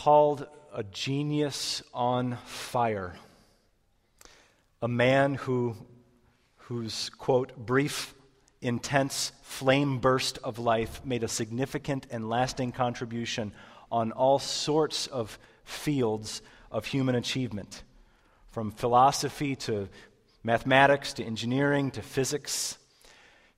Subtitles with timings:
[0.00, 3.14] called a genius on fire,
[4.80, 5.76] a man who,
[6.56, 8.14] whose, quote, brief,
[8.62, 13.52] intense flame burst of life made a significant and lasting contribution
[13.92, 16.40] on all sorts of fields
[16.70, 17.82] of human achievement,
[18.52, 19.86] from philosophy to
[20.42, 22.78] mathematics to engineering to physics.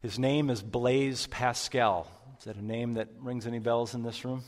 [0.00, 2.08] His name is Blaise Pascal.
[2.36, 4.42] Is that a name that rings any bells in this room?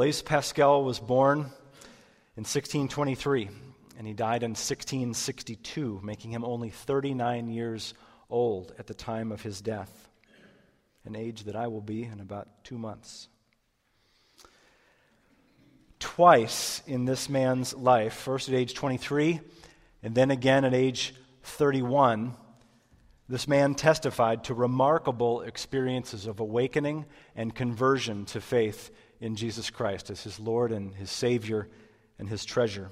[0.00, 3.50] Blaise Pascal was born in 1623
[3.98, 7.92] and he died in 1662, making him only 39 years
[8.30, 10.08] old at the time of his death,
[11.04, 13.28] an age that I will be in about two months.
[15.98, 19.38] Twice in this man's life, first at age 23
[20.02, 22.34] and then again at age 31,
[23.28, 27.04] this man testified to remarkable experiences of awakening
[27.36, 28.90] and conversion to faith
[29.20, 31.68] in Jesus Christ as his Lord and his Savior
[32.18, 32.90] and his treasure.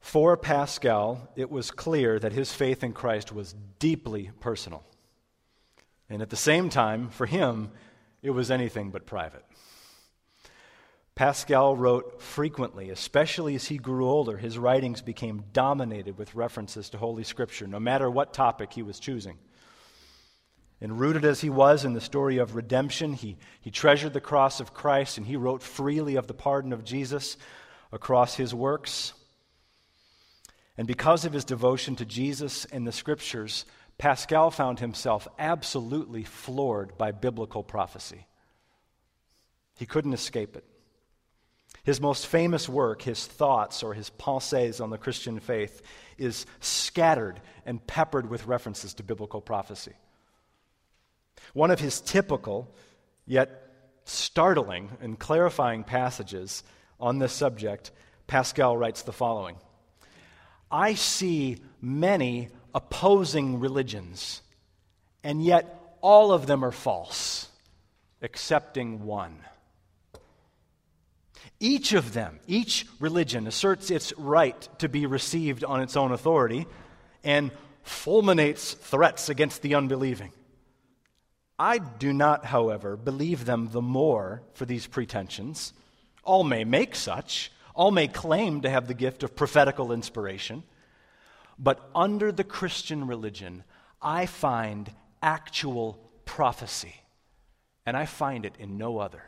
[0.00, 4.84] For Pascal, it was clear that his faith in Christ was deeply personal.
[6.08, 7.70] And at the same time, for him,
[8.22, 9.44] it was anything but private.
[11.14, 14.36] Pascal wrote frequently, especially as he grew older.
[14.36, 19.00] His writings became dominated with references to Holy Scripture, no matter what topic he was
[19.00, 19.36] choosing.
[20.80, 24.60] And rooted as he was in the story of redemption, he, he treasured the cross
[24.60, 27.36] of Christ and he wrote freely of the pardon of Jesus
[27.90, 29.12] across his works.
[30.76, 33.64] And because of his devotion to Jesus and the Scriptures,
[33.98, 38.26] Pascal found himself absolutely floored by biblical prophecy.
[39.74, 40.64] He couldn't escape it.
[41.82, 45.82] His most famous work, his thoughts or his pensées on the Christian faith,
[46.16, 49.94] is scattered and peppered with references to biblical prophecy.
[51.54, 52.74] One of his typical,
[53.26, 53.70] yet
[54.04, 56.62] startling and clarifying passages
[56.98, 57.90] on this subject,
[58.26, 59.56] Pascal writes the following
[60.70, 64.42] I see many opposing religions,
[65.24, 67.48] and yet all of them are false,
[68.20, 69.38] excepting one.
[71.60, 76.66] Each of them, each religion asserts its right to be received on its own authority
[77.24, 77.50] and
[77.84, 80.32] fulminates threats against the unbelieving.
[81.58, 85.72] I do not, however, believe them the more for these pretensions.
[86.22, 90.62] All may make such, all may claim to have the gift of prophetical inspiration,
[91.58, 93.64] but under the Christian religion,
[94.00, 96.94] I find actual prophecy,
[97.84, 99.22] and I find it in no other.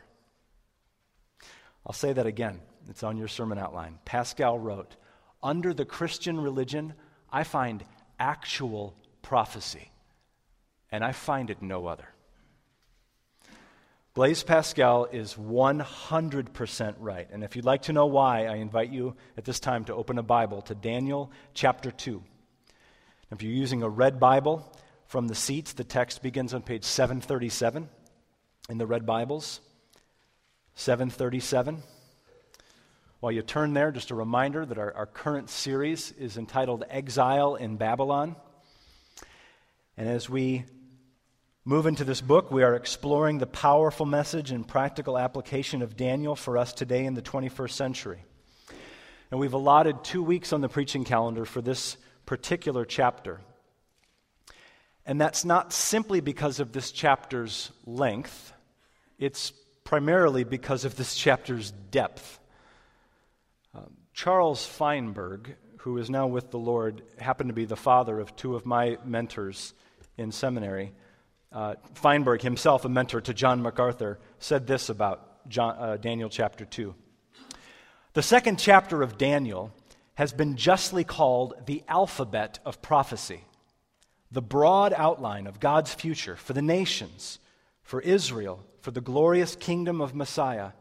[1.85, 2.61] I'll say that again.
[2.89, 3.99] It's on your sermon outline.
[4.05, 4.95] Pascal wrote
[5.43, 6.93] Under the Christian religion,
[7.31, 7.83] I find
[8.19, 9.91] actual prophecy,
[10.91, 12.10] and I find it in no other.
[14.13, 17.29] Blaise Pascal is 100% right.
[17.31, 20.17] And if you'd like to know why, I invite you at this time to open
[20.17, 22.21] a Bible to Daniel chapter 2.
[23.31, 24.69] If you're using a red Bible
[25.05, 27.87] from the seats, the text begins on page 737
[28.67, 29.61] in the red Bibles.
[30.75, 31.81] 737.
[33.21, 37.55] While you turn there, just a reminder that our, our current series is entitled Exile
[37.55, 38.35] in Babylon.
[39.95, 40.65] And as we
[41.63, 46.35] move into this book, we are exploring the powerful message and practical application of Daniel
[46.35, 48.23] for us today in the 21st century.
[49.29, 53.41] And we've allotted two weeks on the preaching calendar for this particular chapter.
[55.05, 58.53] And that's not simply because of this chapter's length,
[59.19, 59.51] it's
[59.83, 62.39] primarily because of this chapter's depth.
[63.75, 63.81] Uh,
[64.13, 68.55] Charles Feinberg, who is now with the Lord, happened to be the father of two
[68.55, 69.73] of my mentors
[70.17, 70.93] in seminary.
[71.51, 76.63] Uh, Feinberg, himself a mentor to John MacArthur, said this about John, uh, Daniel chapter
[76.63, 76.95] 2.
[78.13, 79.73] The second chapter of Daniel
[80.15, 83.43] has been justly called the alphabet of prophecy,
[84.31, 87.39] the broad outline of God's future for the nations,
[87.83, 90.71] for Israel, for the glorious kingdom of Messiah.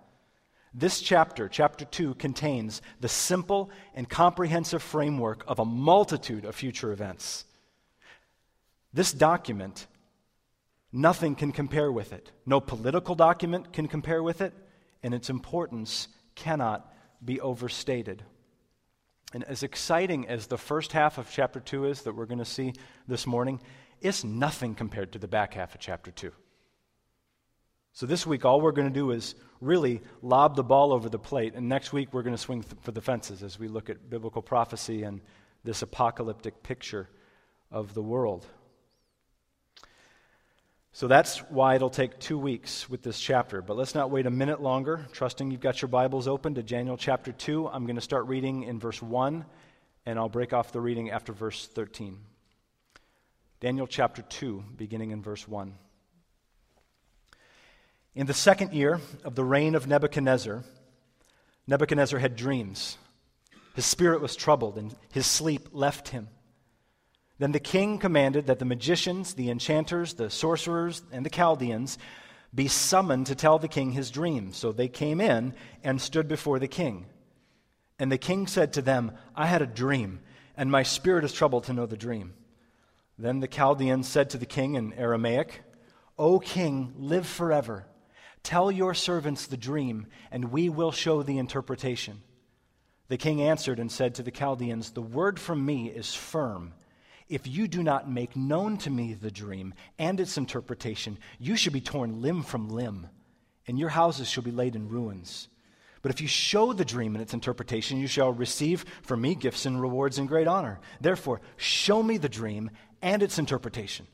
[0.73, 6.93] This chapter, chapter 2, contains the simple and comprehensive framework of a multitude of future
[6.93, 7.45] events.
[8.93, 9.87] This document,
[10.93, 12.31] nothing can compare with it.
[12.47, 14.53] No political document can compare with it,
[15.03, 16.93] and its importance cannot
[17.25, 18.23] be overstated.
[19.33, 22.45] And as exciting as the first half of chapter 2 is that we're going to
[22.45, 22.73] see
[23.07, 23.61] this morning,
[24.01, 26.33] it's nothing compared to the back half of chapter 2.
[27.93, 31.19] So this week, all we're going to do is really lob the ball over the
[31.19, 33.91] plate, and next week, we're going to swing th- for the fences as we look
[33.91, 35.21] at biblical prophecy and
[35.65, 37.09] this apocalyptic picture
[37.71, 38.47] of the world.
[40.93, 43.63] So that's why it'll take two weeks with this chapter.
[43.63, 45.07] But let's not wait a minute longer.
[45.13, 48.65] Trusting you've got your Bibles open to Daniel chapter 2, I'm going to start reading
[48.65, 49.45] in verse 1,
[50.07, 52.19] and I'll break off the reading after verse 13.
[53.61, 55.75] Daniel chapter 2, beginning in verse 1.
[58.17, 60.65] In the second year of the reign of Nebuchadnezzar,
[61.69, 62.99] Nebuchadnezzar had dreams.
[63.77, 66.29] His spirit was troubled, and his sleep left him.
[67.41, 71.97] Then the king commanded that the magicians, the enchanters, the sorcerers, and the Chaldeans
[72.55, 74.53] be summoned to tell the king his dream.
[74.53, 77.07] So they came in and stood before the king.
[77.99, 80.21] And the king said to them, I had a dream,
[80.55, 82.35] and my spirit is troubled to know the dream.
[83.19, 85.63] Then the Chaldeans said to the king in Aramaic,
[86.19, 87.87] O king, live forever.
[88.43, 92.21] Tell your servants the dream, and we will show the interpretation.
[93.09, 96.75] The king answered and said to the Chaldeans, The word from me is firm
[97.31, 101.73] if you do not make known to me the dream and its interpretation, you shall
[101.73, 103.09] be torn limb from limb,
[103.69, 105.49] and your houses shall be laid in ruins.
[106.03, 109.65] But if you show the dream and its interpretation, you shall receive from me gifts
[109.65, 110.81] and rewards and great honor.
[111.01, 114.07] Therefore, show me the dream and its interpretation.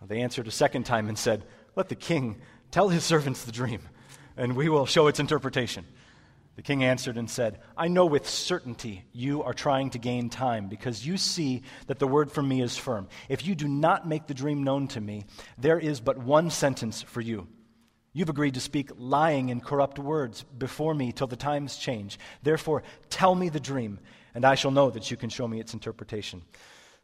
[0.00, 1.44] They answered a second time and said,
[1.76, 2.40] Let the king
[2.70, 3.80] tell his servants the dream,
[4.36, 5.84] and we will show its interpretation.
[6.58, 10.66] The king answered and said, I know with certainty you are trying to gain time
[10.66, 13.06] because you see that the word from me is firm.
[13.28, 15.26] If you do not make the dream known to me,
[15.56, 17.46] there is but one sentence for you.
[18.12, 22.18] You've agreed to speak lying and corrupt words before me till the times change.
[22.42, 24.00] Therefore, tell me the dream,
[24.34, 26.42] and I shall know that you can show me its interpretation.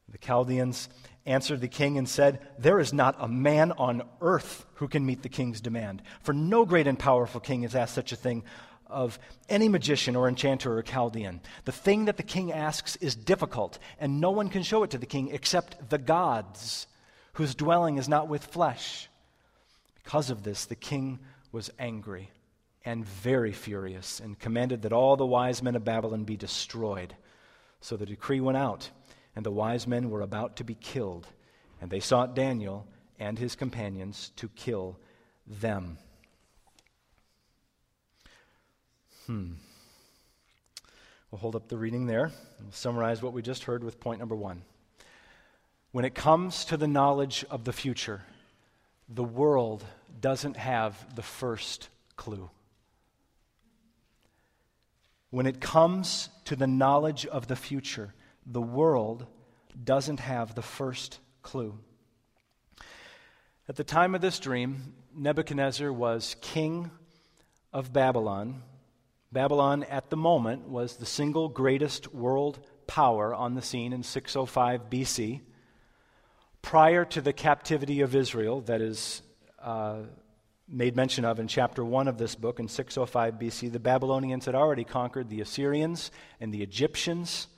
[0.09, 0.89] The Chaldeans
[1.27, 5.23] answered the king and said, There is not a man on earth who can meet
[5.23, 8.43] the king's demand, for no great and powerful king has asked such a thing
[8.87, 11.41] of any magician or enchanter or Chaldean.
[11.65, 14.99] The thing that the king asks is difficult, and no one can show it to
[14.99, 16.87] the king except the gods,
[17.35, 19.09] whose dwelling is not with flesh.
[20.03, 21.19] Because of this, the king
[21.51, 22.31] was angry
[22.85, 27.17] and very furious and commanded that all the wise men of Babylon be destroyed.
[27.81, 28.91] So the decree went out,
[29.35, 31.27] and the wise men were about to be killed,
[31.81, 32.87] and they sought Daniel
[33.19, 34.99] and his companions to kill
[35.47, 35.99] them.
[39.27, 39.53] Hmm.
[41.31, 44.37] We'll hold up the reading there and summarize what we just heard with point number
[44.37, 44.63] one.
[45.93, 48.23] When it comes to the knowledge of the future,
[49.09, 49.85] the world
[50.21, 52.51] doesn't have the first clue.
[55.31, 58.15] When it comes to the knowledge of the future,
[58.47, 59.27] the world
[59.83, 61.79] doesn't have the first clue.
[63.69, 66.91] At the time of this dream, Nebuchadnezzar was king
[67.73, 68.63] of Babylon
[69.35, 74.89] Babylon at the moment was the single greatest world power on the scene in 605
[74.89, 75.41] BC.
[76.63, 79.23] Prior to the captivity of Israel, that is
[79.61, 80.03] uh,
[80.69, 84.55] made mention of in chapter 1 of this book in 605 BC, the Babylonians had
[84.55, 87.49] already conquered the Assyrians and the Egyptians.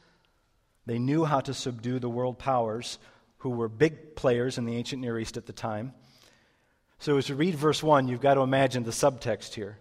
[0.87, 2.99] They knew how to subdue the world powers
[3.39, 5.93] who were big players in the ancient Near East at the time.
[6.99, 9.79] So, as you read verse 1, you've got to imagine the subtext here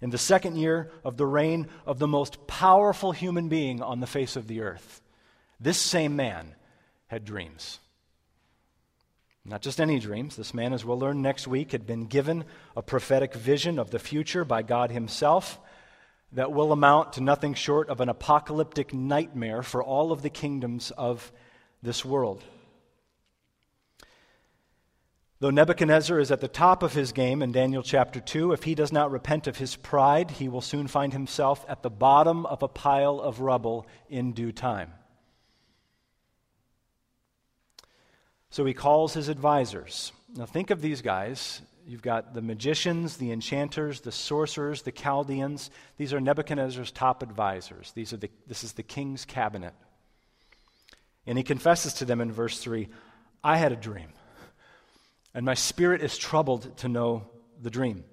[0.00, 4.06] in the second year of the reign of the most powerful human being on the
[4.06, 5.02] face of the earth.
[5.58, 6.54] This same man
[7.08, 7.80] had dreams.
[9.44, 10.36] Not just any dreams.
[10.36, 12.44] This man, as we'll learn next week, had been given
[12.76, 15.58] a prophetic vision of the future by God Himself
[16.32, 20.92] that will amount to nothing short of an apocalyptic nightmare for all of the kingdoms
[20.92, 21.32] of
[21.82, 22.44] this world.
[25.40, 28.74] Though Nebuchadnezzar is at the top of his game in Daniel chapter 2, if he
[28.74, 32.62] does not repent of his pride, he will soon find himself at the bottom of
[32.62, 34.92] a pile of rubble in due time.
[38.50, 40.12] So he calls his advisors.
[40.36, 41.62] Now think of these guys.
[41.86, 45.70] You've got the magicians, the enchanters, the sorcerers, the Chaldeans.
[45.96, 47.92] These are Nebuchadnezzar's top advisors.
[47.92, 49.72] These are the, this is the king's cabinet.
[51.26, 52.88] And he confesses to them in verse 3
[53.42, 54.12] I had a dream
[55.34, 57.28] and my spirit is troubled to know
[57.60, 58.04] the dream.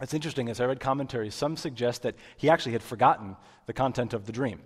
[0.00, 4.14] It's interesting, as I read commentaries, some suggest that he actually had forgotten the content
[4.14, 4.62] of the dream,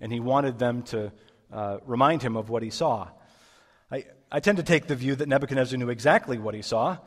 [0.00, 1.12] and he wanted them to
[1.52, 3.08] uh, remind him of what he saw.
[3.90, 6.98] I, I tend to take the view that Nebuchadnezzar knew exactly what he saw,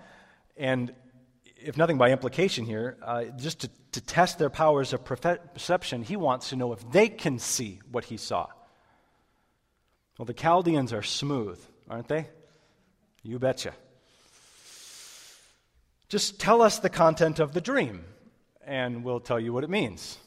[0.56, 0.94] and
[1.56, 6.16] if nothing by implication here, uh, just to, to test their powers of perception, he
[6.16, 8.48] wants to know if they can see what he saw.
[10.18, 12.28] Well, the Chaldeans are smooth, aren't they?
[13.22, 13.74] You betcha.
[16.10, 18.06] Just tell us the content of the dream,
[18.66, 20.18] and we'll tell you what it means.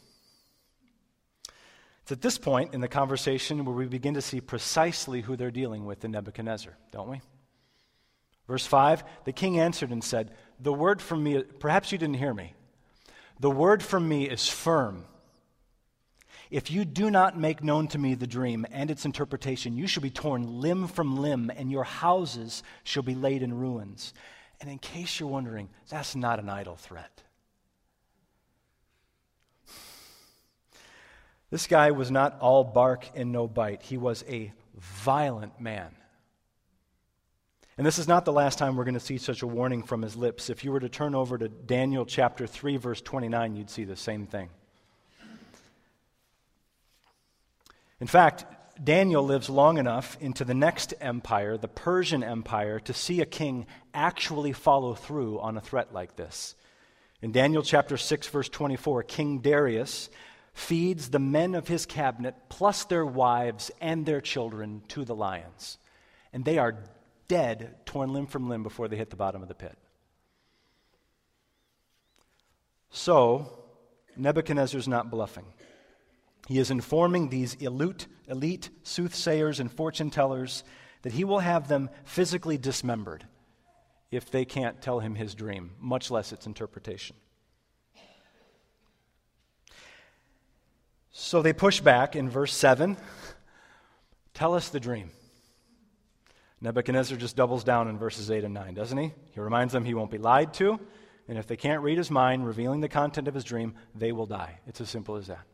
[2.03, 5.51] It's at this point in the conversation where we begin to see precisely who they're
[5.51, 7.21] dealing with in Nebuchadnezzar, don't we?
[8.47, 12.35] Verse 5 The king answered and said, The word from me, perhaps you didn't hear
[12.35, 12.55] me.
[13.39, 15.05] The word from me is firm.
[16.51, 20.03] If you do not make known to me the dream and its interpretation, you shall
[20.03, 24.13] be torn limb from limb, and your houses shall be laid in ruins.
[24.61, 27.23] And in case you're wondering, that's not an idle threat.
[31.51, 35.95] This guy was not all bark and no bite, he was a violent man.
[37.77, 40.03] And this is not the last time we're going to see such a warning from
[40.03, 40.51] his lips.
[40.51, 43.97] If you were to turn over to Daniel chapter 3, verse 29, you'd see the
[43.97, 44.51] same thing.
[48.01, 48.45] In fact,
[48.83, 53.67] Daniel lives long enough into the next empire, the Persian Empire, to see a king
[53.93, 56.55] actually follow through on a threat like this.
[57.21, 60.09] In Daniel chapter 6, verse 24, King Darius
[60.55, 65.77] feeds the men of his cabinet, plus their wives and their children, to the lions.
[66.33, 66.83] And they are
[67.29, 69.77] dead, torn limb from limb before they hit the bottom of the pit.
[72.91, 73.47] So,
[74.17, 75.45] Nebuchadnezzar's not bluffing.
[76.51, 80.65] He is informing these elite, elite soothsayers and fortune tellers
[81.03, 83.25] that he will have them physically dismembered
[84.11, 87.15] if they can't tell him his dream, much less its interpretation.
[91.13, 92.97] So they push back in verse 7
[94.35, 95.13] Tell us the dream.
[96.61, 99.13] Nebuchadnezzar just doubles down in verses 8 and 9, doesn't he?
[99.35, 100.81] He reminds them he won't be lied to,
[101.29, 104.27] and if they can't read his mind, revealing the content of his dream, they will
[104.27, 104.59] die.
[104.67, 105.47] It's as simple as that.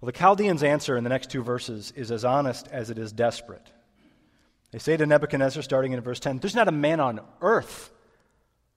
[0.00, 3.12] Well, the Chaldeans' answer in the next two verses is as honest as it is
[3.12, 3.66] desperate.
[4.70, 7.90] They say to Nebuchadnezzar, starting in verse 10, There's not a man on earth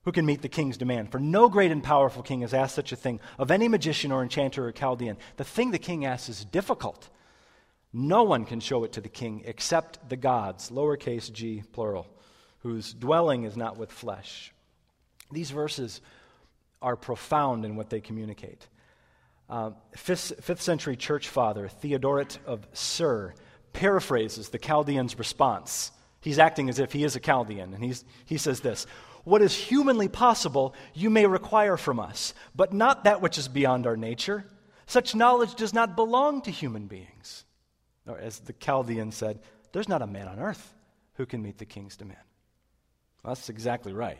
[0.02, 1.10] who can meet the king's demand.
[1.10, 4.22] For no great and powerful king has asked such a thing of any magician or
[4.22, 5.16] enchanter or Chaldean.
[5.36, 7.08] The thing the king asks is difficult.
[7.92, 12.06] No one can show it to the king except the gods, lowercase g, plural,
[12.58, 14.52] whose dwelling is not with flesh.
[15.32, 16.02] These verses
[16.82, 18.68] are profound in what they communicate.
[19.48, 23.34] Uh, fifth, fifth century church father Theodoret of Cyr
[23.72, 25.90] paraphrases the Chaldean's response.
[26.20, 28.86] He's acting as if he is a Chaldean, and he's, he says this
[29.24, 33.86] What is humanly possible, you may require from us, but not that which is beyond
[33.86, 34.46] our nature.
[34.86, 37.44] Such knowledge does not belong to human beings.
[38.06, 39.40] Or as the Chaldean said,
[39.72, 40.74] there's not a man on earth
[41.14, 42.18] who can meet the king's demand.
[43.22, 44.18] Well, that's exactly right.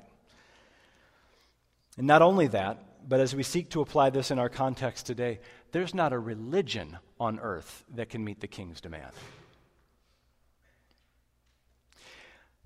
[1.97, 5.40] And not only that, but as we seek to apply this in our context today,
[5.73, 9.12] there's not a religion on earth that can meet the king's demand.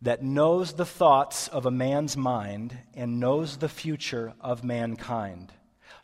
[0.03, 5.53] That knows the thoughts of a man's mind and knows the future of mankind.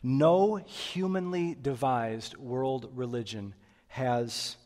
[0.03, 3.55] No humanly devised world religion
[3.87, 4.57] has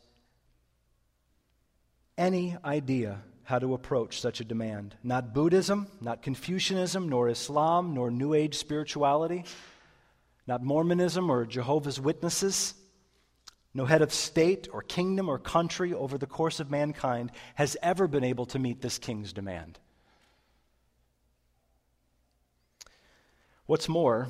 [2.18, 4.96] any idea how to approach such a demand.
[5.02, 9.44] Not Buddhism, not Confucianism, nor Islam, nor New Age spirituality,
[10.46, 12.74] not Mormonism or Jehovah's Witnesses.
[13.74, 18.08] No head of state or kingdom or country over the course of mankind has ever
[18.08, 19.78] been able to meet this king's demand.
[23.66, 24.28] What's more,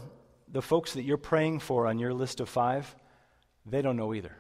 [0.48, 2.94] the folks that you're praying for on your list of five,
[3.64, 4.34] they don't know either.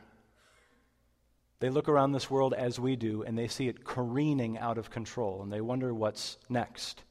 [1.60, 4.90] They look around this world as we do and they see it careening out of
[4.90, 7.02] control and they wonder what's next.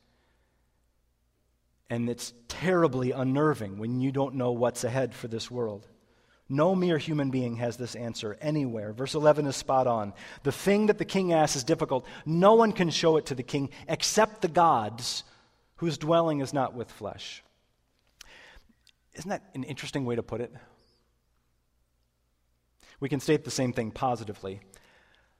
[1.89, 5.87] And it's terribly unnerving when you don't know what's ahead for this world.
[6.49, 8.91] No mere human being has this answer anywhere.
[8.91, 10.13] Verse 11 is spot on.
[10.41, 12.07] The thing that the king asks is difficult.
[12.25, 15.23] No one can show it to the king except the gods
[15.75, 17.43] whose dwelling is not with flesh.
[19.13, 20.51] Isn't that an interesting way to put it?
[22.99, 24.59] We can state the same thing positively.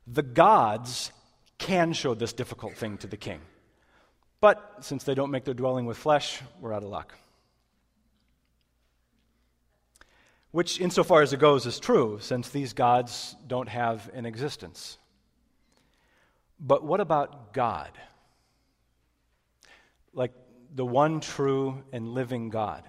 [0.08, 1.12] The gods
[1.58, 3.42] can show this difficult thing to the king.
[4.42, 7.14] But since they don't make their dwelling with flesh, we're out of luck.
[10.52, 14.98] Which, insofar as it goes, is true, since these gods don't have an existence.
[16.60, 17.92] But what about God?
[20.14, 20.34] Like
[20.74, 22.84] the one true and living God,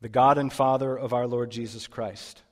[0.00, 2.42] the God and Father of our Lord Jesus Christ.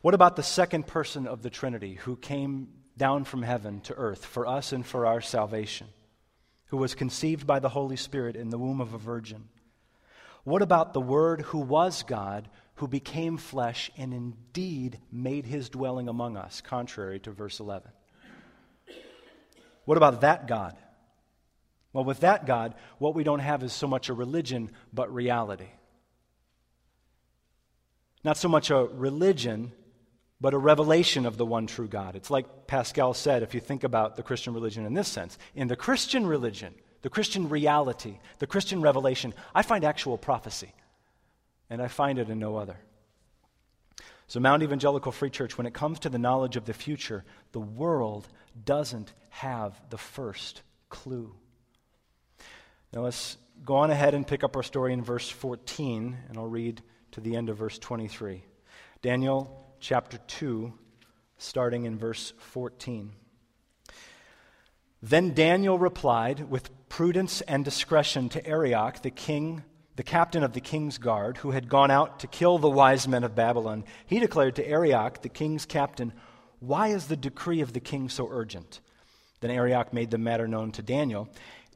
[0.00, 4.24] What about the second person of the Trinity who came down from heaven to earth
[4.24, 5.88] for us and for our salvation,
[6.66, 9.48] who was conceived by the Holy Spirit in the womb of a virgin?
[10.44, 16.08] What about the Word who was God, who became flesh and indeed made his dwelling
[16.08, 17.90] among us, contrary to verse 11?
[19.84, 20.76] What about that God?
[21.92, 25.68] Well, with that God, what we don't have is so much a religion, but reality.
[28.24, 29.72] Not so much a religion,
[30.40, 32.16] but a revelation of the one true God.
[32.16, 35.38] It's like Pascal said, if you think about the Christian religion in this sense.
[35.54, 40.72] In the Christian religion, the Christian reality, the Christian revelation, I find actual prophecy,
[41.68, 42.76] and I find it in no other.
[44.28, 47.60] So, Mount Evangelical Free Church, when it comes to the knowledge of the future, the
[47.60, 48.28] world
[48.64, 51.34] doesn't have the first clue.
[52.92, 56.46] Now, let's go on ahead and pick up our story in verse 14, and I'll
[56.46, 58.42] read to the end of verse 23.
[59.02, 60.72] Daniel chapter 2,
[61.36, 63.12] starting in verse 14.
[65.02, 69.62] Then Daniel replied with prudence and discretion to Arioch, the king,
[69.96, 73.24] the captain of the king's guard, who had gone out to kill the wise men
[73.24, 73.84] of Babylon.
[74.06, 76.12] He declared to Arioch, the king's captain,
[76.60, 78.80] Why is the decree of the king so urgent?
[79.40, 81.28] Then Arioch made the matter known to Daniel,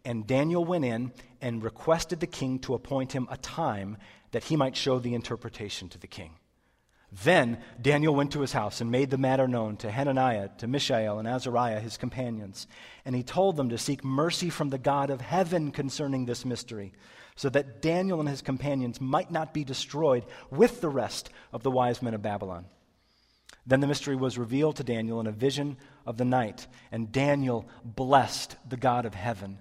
[0.04, 1.12] and Daniel went in
[1.42, 3.98] and requested the king to appoint him a time
[4.36, 6.32] that he might show the interpretation to the king.
[7.10, 11.18] Then Daniel went to his house and made the matter known to Hananiah, to Mishael,
[11.18, 12.66] and Azariah, his companions.
[13.06, 16.92] And he told them to seek mercy from the God of heaven concerning this mystery,
[17.34, 21.70] so that Daniel and his companions might not be destroyed with the rest of the
[21.70, 22.66] wise men of Babylon.
[23.66, 27.66] Then the mystery was revealed to Daniel in a vision of the night, and Daniel
[27.82, 29.60] blessed the God of heaven.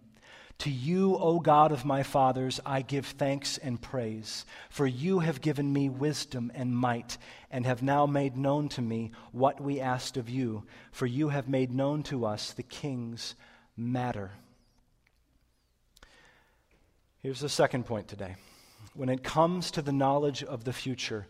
[0.61, 5.41] To you, O God of my fathers, I give thanks and praise, for you have
[5.41, 7.17] given me wisdom and might,
[7.49, 11.49] and have now made known to me what we asked of you, for you have
[11.49, 13.33] made known to us the king's
[13.75, 14.33] matter.
[17.23, 18.35] Here's the second point today.
[18.93, 21.25] When it comes to the knowledge of the future,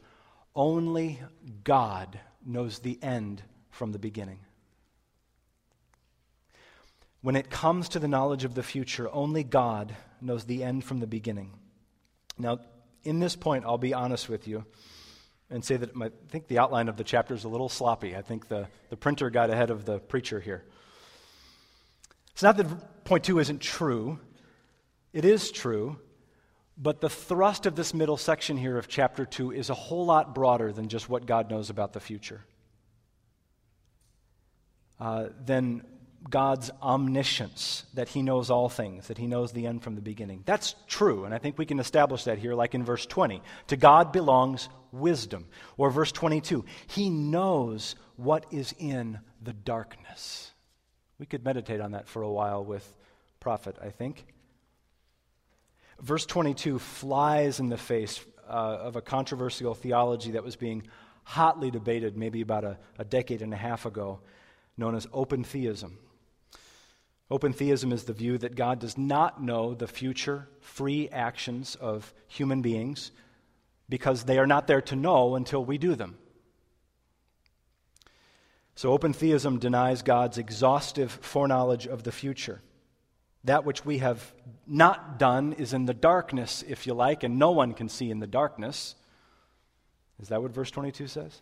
[0.53, 1.21] only
[1.63, 4.39] God knows the end from the beginning.
[7.21, 10.99] When it comes to the knowledge of the future, only God knows the end from
[10.99, 11.53] the beginning.
[12.37, 12.59] Now,
[13.03, 14.65] in this point, I'll be honest with you
[15.49, 18.15] and say that my, I think the outline of the chapter is a little sloppy.
[18.15, 20.63] I think the, the printer got ahead of the preacher here.
[22.31, 24.19] It's not that point two isn't true,
[25.13, 25.99] it is true,
[26.77, 30.33] but the thrust of this middle section here of chapter two is a whole lot
[30.33, 32.45] broader than just what God knows about the future.
[34.99, 35.83] Uh, than
[36.29, 40.43] God's omniscience, that he knows all things, that he knows the end from the beginning.
[40.45, 43.41] That's true, and I think we can establish that here, like in verse 20.
[43.67, 45.47] To God belongs wisdom.
[45.77, 50.51] Or verse 22, he knows what is in the darkness.
[51.17, 52.93] We could meditate on that for a while with
[53.39, 54.25] prophet, I think.
[55.99, 60.83] Verse 22 flies in the face uh, of a controversial theology that was being
[61.23, 64.19] hotly debated maybe about a, a decade and a half ago,
[64.77, 65.97] known as open theism.
[67.31, 72.13] Open theism is the view that God does not know the future free actions of
[72.27, 73.11] human beings
[73.87, 76.17] because they are not there to know until we do them.
[78.75, 82.61] So, open theism denies God's exhaustive foreknowledge of the future.
[83.45, 84.33] That which we have
[84.67, 88.19] not done is in the darkness, if you like, and no one can see in
[88.19, 88.95] the darkness.
[90.19, 91.41] Is that what verse 22 says?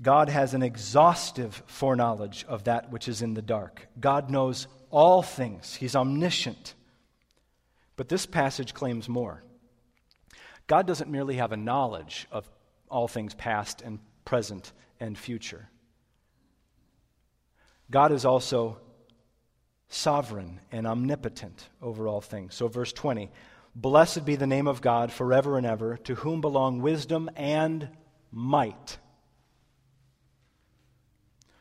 [0.00, 3.86] God has an exhaustive foreknowledge of that which is in the dark.
[3.98, 6.74] God knows all things, He's omniscient.
[7.96, 9.44] But this passage claims more.
[10.66, 12.48] God doesn't merely have a knowledge of
[12.88, 15.68] all things past and present and future,
[17.90, 18.78] God is also
[19.88, 22.54] sovereign and omnipotent over all things.
[22.54, 23.30] So, verse 20
[23.76, 27.88] Blessed be the name of God forever and ever, to whom belong wisdom and
[28.30, 28.98] might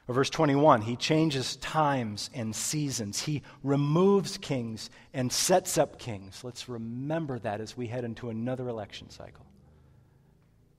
[0.08, 3.22] or verse 21, he changes times and seasons.
[3.22, 6.44] He removes kings and sets up kings.
[6.44, 9.46] Let's remember that as we head into another election cycle.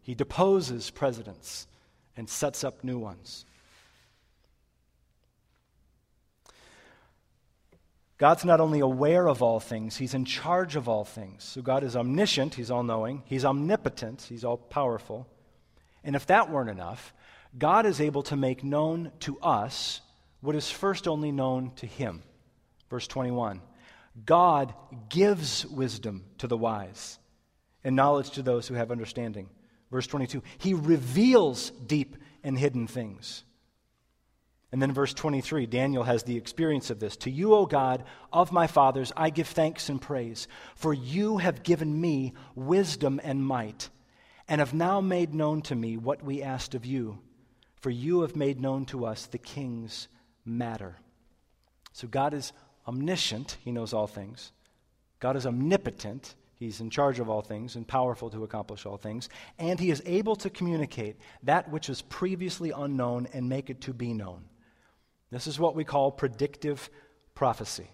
[0.03, 1.67] He deposes presidents
[2.17, 3.47] and sets up new ones.
[8.19, 11.43] God's not only aware of all things, He's in charge of all things.
[11.43, 15.27] So God is omniscient, He's all knowing, He's omnipotent, He's all powerful.
[16.05, 17.15] And if that weren't enough,
[17.57, 20.01] God is able to make known to us
[20.41, 22.23] what is first only known to him.
[22.91, 23.61] Verse 21
[24.25, 24.75] God
[25.09, 27.19] gives wisdom to the wise
[27.83, 29.49] and knowledge to those who have understanding.
[29.91, 33.45] Verse 22 He reveals deep and hidden things.
[34.73, 37.17] And then verse 23, Daniel has the experience of this.
[37.19, 41.63] To you, O God, of my fathers, I give thanks and praise, for you have
[41.63, 43.89] given me wisdom and might,
[44.49, 47.21] and have now made known to me what we asked of you,
[47.85, 50.09] for you have made known to us the king's
[50.47, 50.97] matter.
[51.93, 52.55] So God is
[52.89, 54.53] omniscient, he knows all things.
[55.21, 59.29] God is omnipotent, he's in charge of all things and powerful to accomplish all things.
[59.59, 63.93] And he is able to communicate that which was previously unknown and make it to
[63.93, 64.47] be known.
[65.31, 66.89] This is what we call predictive
[67.35, 67.91] prophecy.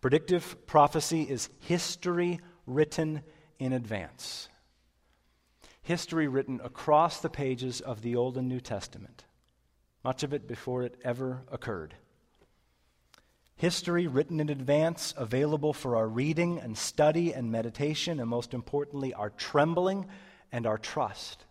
[0.00, 3.22] Predictive prophecy is history written
[3.60, 4.48] in advance.
[5.82, 9.24] History written across the pages of the Old and New Testament,
[10.04, 11.94] much of it before it ever occurred.
[13.56, 19.12] History written in advance, available for our reading and study and meditation, and most importantly,
[19.12, 20.06] our trembling
[20.50, 21.44] and our trust.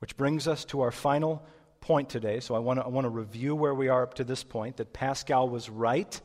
[0.00, 1.46] Which brings us to our final
[1.80, 2.40] point today.
[2.40, 5.48] So I want to I review where we are up to this point that Pascal
[5.48, 6.20] was right.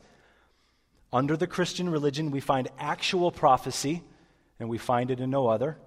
[1.12, 4.02] Under the Christian religion, we find actual prophecy,
[4.58, 5.78] and we find it in no other.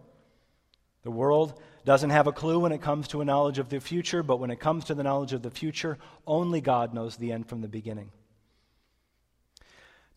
[1.04, 4.24] The world doesn't have a clue when it comes to a knowledge of the future,
[4.24, 7.48] but when it comes to the knowledge of the future, only God knows the end
[7.48, 8.12] from the beginning.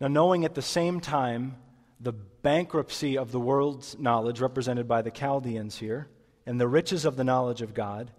[0.01, 1.57] Now, knowing at the same time
[1.99, 6.09] the bankruptcy of the world's knowledge, represented by the Chaldeans here,
[6.45, 8.13] and the riches of the knowledge of God,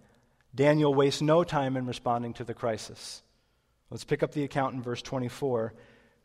[0.54, 3.22] Daniel wastes no time in responding to the crisis.
[3.90, 5.72] Let's pick up the account in verse 24,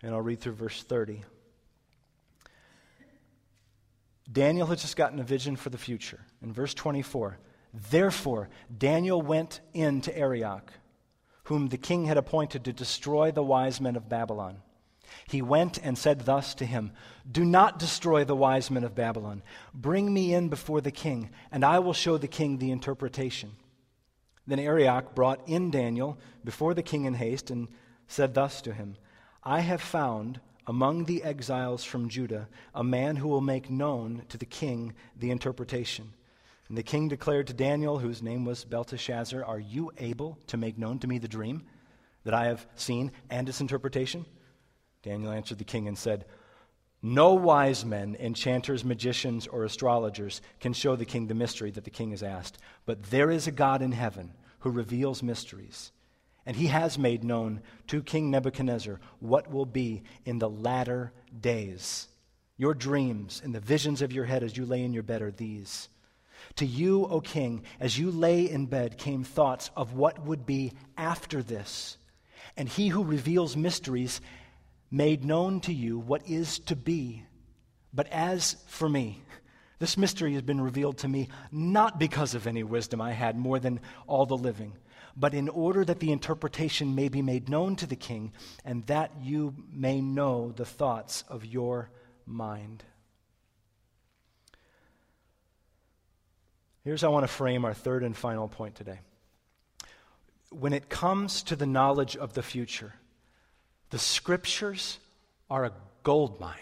[0.01, 1.23] and I'll read through verse 30.
[4.31, 6.21] Daniel had just gotten a vision for the future.
[6.41, 7.37] In verse 24,
[7.91, 10.71] therefore, Daniel went in to Arioch,
[11.45, 14.61] whom the king had appointed to destroy the wise men of Babylon.
[15.27, 16.91] He went and said thus to him
[17.29, 19.43] Do not destroy the wise men of Babylon.
[19.73, 23.51] Bring me in before the king, and I will show the king the interpretation.
[24.47, 27.67] Then Arioch brought in Daniel before the king in haste and
[28.07, 28.97] said thus to him
[29.43, 34.37] I have found among the exiles from Judah a man who will make known to
[34.37, 36.13] the king the interpretation.
[36.69, 40.77] And the king declared to Daniel, whose name was Belteshazzar, Are you able to make
[40.77, 41.63] known to me the dream
[42.23, 44.25] that I have seen and its interpretation?
[45.03, 46.25] Daniel answered the king and said,
[47.01, 51.89] No wise men, enchanters, magicians, or astrologers can show the king the mystery that the
[51.89, 52.57] king has asked.
[52.85, 55.91] But there is a God in heaven who reveals mysteries.
[56.45, 62.07] And he has made known to King Nebuchadnezzar what will be in the latter days.
[62.57, 65.31] Your dreams and the visions of your head as you lay in your bed are
[65.31, 65.89] these.
[66.57, 70.73] To you, O king, as you lay in bed, came thoughts of what would be
[70.97, 71.97] after this.
[72.57, 74.19] And he who reveals mysteries
[74.91, 77.23] made known to you what is to be.
[77.93, 79.23] But as for me,
[79.79, 83.59] this mystery has been revealed to me not because of any wisdom I had more
[83.59, 84.73] than all the living
[85.15, 88.33] but in order that the interpretation may be made known to the king,
[88.65, 91.89] and that you may know the thoughts of your
[92.25, 92.83] mind.
[96.83, 98.99] Here's how I want to frame our third and final point today.
[100.49, 102.93] When it comes to the knowledge of the future,
[103.89, 104.99] the scriptures
[105.49, 105.73] are a
[106.03, 106.57] gold mine,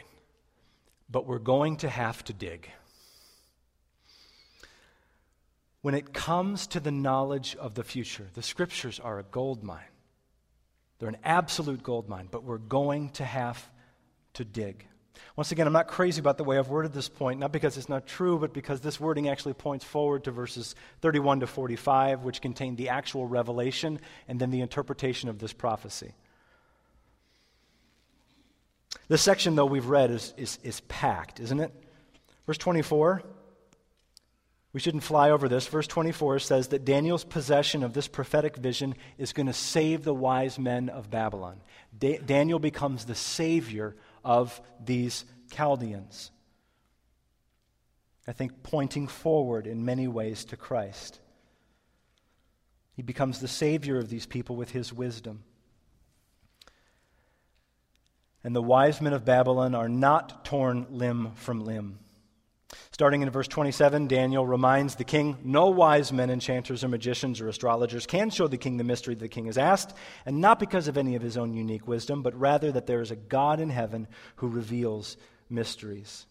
[1.09, 2.69] but we're going to have to dig
[5.81, 9.83] when it comes to the knowledge of the future, the scriptures are a gold mine.
[10.99, 13.67] They're an absolute gold mine, but we're going to have
[14.33, 14.85] to dig.
[15.35, 17.89] Once again, I'm not crazy about the way I've worded this point, not because it's
[17.89, 22.41] not true, but because this wording actually points forward to verses 31 to 45, which
[22.41, 26.13] contain the actual revelation and then the interpretation of this prophecy.
[29.07, 31.71] This section, though, we've read is, is, is packed, isn't it?
[32.45, 33.23] Verse 24
[34.73, 35.67] we shouldn't fly over this.
[35.67, 40.13] Verse 24 says that Daniel's possession of this prophetic vision is going to save the
[40.13, 41.61] wise men of Babylon.
[41.97, 46.31] Da- Daniel becomes the savior of these Chaldeans.
[48.27, 51.19] I think pointing forward in many ways to Christ.
[52.93, 55.43] He becomes the savior of these people with his wisdom.
[58.43, 61.99] And the wise men of Babylon are not torn limb from limb.
[62.91, 67.47] Starting in verse 27, Daniel reminds the king no wise men, enchanters, or magicians or
[67.47, 70.97] astrologers can show the king the mystery the king has asked, and not because of
[70.97, 74.07] any of his own unique wisdom, but rather that there is a God in heaven
[74.37, 75.17] who reveals
[75.49, 76.25] mysteries.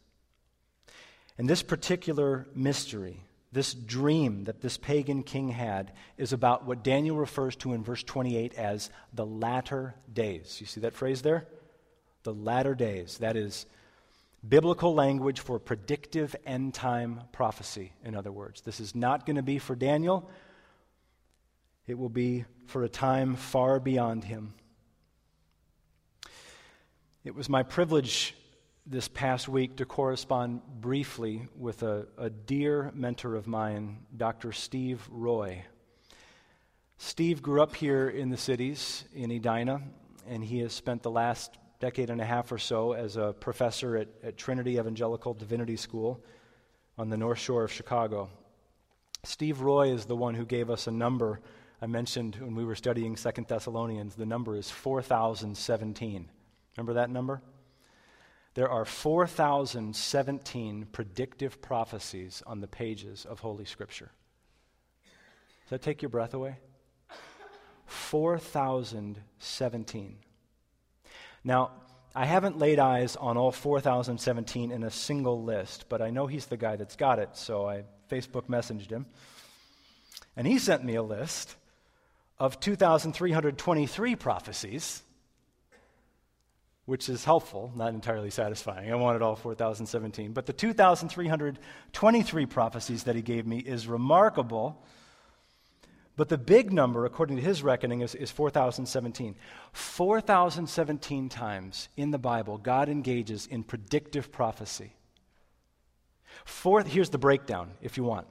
[1.39, 7.17] And this particular mystery, this dream that this pagan king had, is about what Daniel
[7.17, 10.59] refers to in verse 28 as the latter days.
[10.61, 11.47] You see that phrase there?
[12.23, 13.19] The latter days.
[13.19, 13.65] That is,
[14.47, 18.63] Biblical language for predictive end time prophecy, in other words.
[18.63, 20.31] This is not going to be for Daniel,
[21.87, 24.55] it will be for a time far beyond him.
[27.23, 28.35] It was my privilege
[28.87, 34.53] this past week to correspond briefly with a, a dear mentor of mine, Dr.
[34.53, 35.65] Steve Roy.
[36.97, 39.83] Steve grew up here in the cities in Edina,
[40.27, 43.97] and he has spent the last decade and a half or so as a professor
[43.97, 46.23] at, at Trinity Evangelical Divinity School
[46.99, 48.29] on the North Shore of Chicago.
[49.25, 51.41] Steve Roy is the one who gave us a number
[51.83, 54.15] I mentioned when we were studying Second Thessalonians.
[54.15, 56.29] The number is 4017.
[56.77, 57.41] Remember that number?
[58.53, 64.11] There are 4,017 predictive prophecies on the pages of Holy Scripture.
[65.65, 66.59] Does that take your breath away?
[67.87, 70.19] 4,017.
[71.45, 71.73] Now,
[72.15, 76.47] I haven't laid eyes on all 4,017 in a single list, but I know he's
[76.47, 79.07] the guy that's got it, so I Facebook messaged him.
[80.37, 81.55] And he sent me a list
[82.39, 85.03] of 2,323 prophecies
[86.91, 88.91] which is helpful, not entirely satisfying.
[88.91, 90.33] I wanted all 4,017.
[90.33, 94.83] But the 2,323 prophecies that he gave me is remarkable.
[96.17, 99.37] But the big number, according to his reckoning, is, is 4,017.
[99.73, 104.95] 4,017 times in the Bible, God engages in predictive prophecy.
[106.45, 108.27] Fourth, here's the breakdown, if you want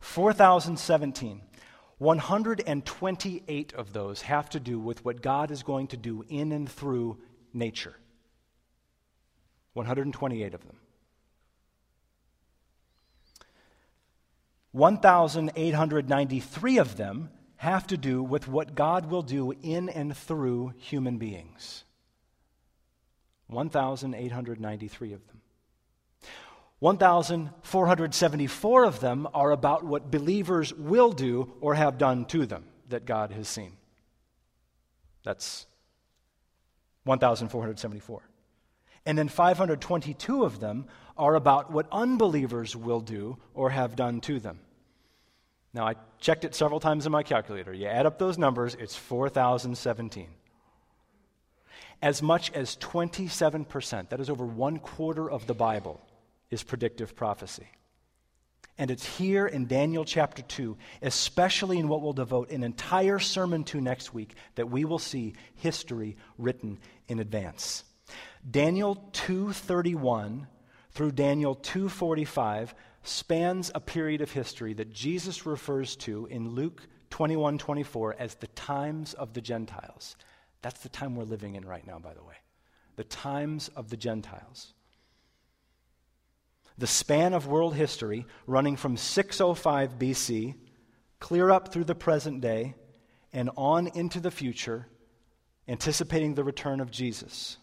[0.00, 1.40] 4,017.
[1.98, 6.68] 128 of those have to do with what God is going to do in and
[6.68, 7.18] through
[7.52, 7.94] nature.
[9.74, 10.76] 128 of them.
[14.72, 21.18] 1,893 of them have to do with what God will do in and through human
[21.18, 21.84] beings.
[23.46, 25.40] 1,893 of them.
[26.80, 33.06] 1,474 of them are about what believers will do or have done to them that
[33.06, 33.76] God has seen.
[35.22, 35.66] That's
[37.04, 38.28] 1,474.
[39.06, 44.40] And then 522 of them are about what unbelievers will do or have done to
[44.40, 44.60] them.
[45.74, 47.72] Now, I checked it several times in my calculator.
[47.72, 50.28] You add up those numbers, it's 4,017.
[52.02, 56.00] As much as 27%, that is over one quarter of the Bible,
[56.50, 57.68] is predictive prophecy.
[58.78, 63.64] And it's here in Daniel chapter 2, especially in what we'll devote an entire sermon
[63.64, 67.84] to next week, that we will see history written in advance.
[68.50, 70.48] Daniel 2:31
[70.94, 78.14] through Daniel 2:45 spans a period of history that Jesus refers to in Luke 21:24
[78.18, 80.16] as the times of the Gentiles.
[80.62, 82.36] That's the time we're living in right now, by the way.
[82.96, 84.74] The times of the Gentiles.
[86.78, 90.54] The span of world history running from 605 BC,
[91.18, 92.74] clear up through the present day,
[93.32, 94.88] and on into the future,
[95.68, 97.58] anticipating the return of Jesus,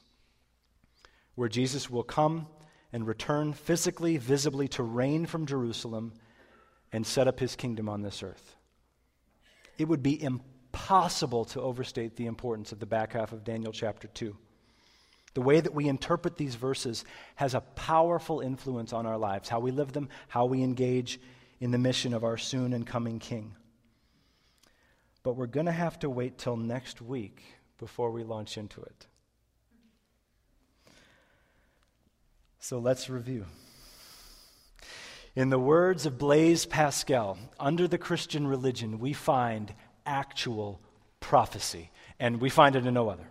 [1.35, 2.47] where Jesus will come
[2.91, 6.13] and return physically, visibly to reign from Jerusalem
[6.91, 8.55] and set up his kingdom on this earth.
[9.77, 14.07] It would be impossible to overstate the importance of the back half of Daniel chapter
[14.07, 14.35] 2.
[15.35, 19.59] The way that we interpret these verses has a powerful influence on our lives, how
[19.59, 21.19] we live them, how we engage
[21.59, 23.55] in the mission of our soon and coming King.
[25.21, 27.43] But we're going to have to wait till next week
[27.77, 29.05] before we launch into it.
[32.61, 33.45] So let's review.
[35.33, 39.73] In the words of Blaise Pascal, under the Christian religion, we find
[40.05, 40.81] actual
[41.21, 43.29] prophecy, and we find it in no other.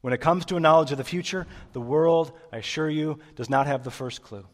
[0.00, 3.50] When it comes to a knowledge of the future, the world, I assure you, does
[3.50, 4.46] not have the first clue.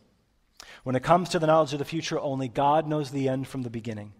[0.82, 3.62] When it comes to the knowledge of the future, only God knows the end from
[3.62, 4.12] the beginning.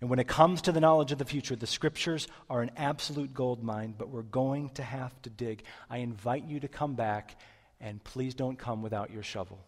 [0.00, 3.32] And when it comes to the knowledge of the future, the scriptures are an absolute
[3.32, 5.62] gold mine, but we're going to have to dig.
[5.88, 7.36] I invite you to come back,
[7.82, 9.58] and please don't come without your shovel,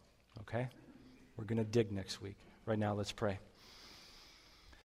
[0.41, 0.69] okay?
[1.37, 2.37] We're going to dig next week.
[2.65, 3.39] Right now, let's pray.